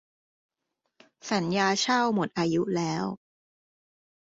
[1.31, 3.05] สัญญาเช่าหมดอายุแล้ว